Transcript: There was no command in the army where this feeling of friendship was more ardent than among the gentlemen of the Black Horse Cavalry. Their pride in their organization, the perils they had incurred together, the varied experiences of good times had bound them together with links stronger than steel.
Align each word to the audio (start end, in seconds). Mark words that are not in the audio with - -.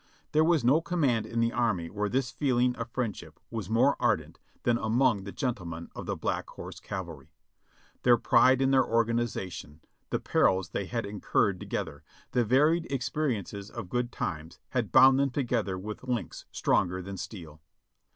There 0.31 0.43
was 0.43 0.63
no 0.63 0.81
command 0.81 1.27
in 1.27 1.41
the 1.41 1.51
army 1.53 1.87
where 1.87 2.09
this 2.09 2.31
feeling 2.31 2.75
of 2.75 2.89
friendship 2.89 3.39
was 3.51 3.69
more 3.69 3.95
ardent 3.99 4.39
than 4.63 4.79
among 4.79 5.25
the 5.25 5.31
gentlemen 5.31 5.89
of 5.95 6.07
the 6.07 6.15
Black 6.15 6.49
Horse 6.49 6.79
Cavalry. 6.79 7.35
Their 8.01 8.17
pride 8.17 8.63
in 8.63 8.71
their 8.71 8.83
organization, 8.83 9.79
the 10.09 10.17
perils 10.19 10.69
they 10.69 10.87
had 10.87 11.05
incurred 11.05 11.59
together, 11.59 12.03
the 12.31 12.43
varied 12.43 12.91
experiences 12.91 13.69
of 13.69 13.89
good 13.91 14.11
times 14.11 14.57
had 14.69 14.91
bound 14.91 15.19
them 15.19 15.29
together 15.29 15.77
with 15.77 16.03
links 16.03 16.45
stronger 16.51 17.03
than 17.03 17.15
steel. 17.15 17.61